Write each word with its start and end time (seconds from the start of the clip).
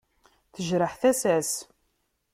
Tejreḥ 0.53 0.93
tasa-s. 1.01 1.51